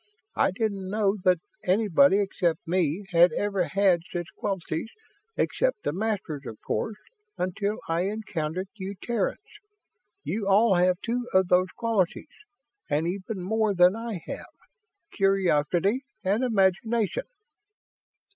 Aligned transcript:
I 0.35 0.49
didn't 0.49 0.89
know 0.89 1.17
that 1.25 1.37
anybody 1.63 2.21
except 2.21 2.67
me 2.67 3.05
had 3.09 3.31
ever 3.33 3.65
had 3.65 4.01
such 4.11 4.25
qualities 4.35 4.89
except 5.37 5.83
the 5.83 5.93
Masters, 5.93 6.43
of 6.47 6.59
course 6.61 6.97
until 7.37 7.77
I 7.87 8.05
encountered 8.07 8.69
you 8.73 8.95
Terrans. 9.03 9.37
You 10.23 10.47
all 10.47 10.73
have 10.73 10.97
two 11.05 11.27
of 11.35 11.49
those 11.49 11.69
qualities, 11.77 12.29
and 12.89 13.05
even 13.07 13.43
more 13.43 13.75
than 13.75 13.95
I 13.95 14.19
have 14.25 14.49
curiosity 15.11 16.03
and 16.23 16.43
imagination." 16.43 17.25